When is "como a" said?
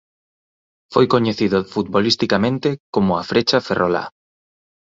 2.95-3.23